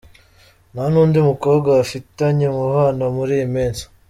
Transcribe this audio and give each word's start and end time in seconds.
Nta 0.73 0.83
n’undi 0.91 1.17
mukobwa 1.29 1.67
bafitanye 1.77 2.43
umubano 2.47 3.03
muri 3.15 3.33
iyi 3.37 3.47
minsi. 3.55 3.83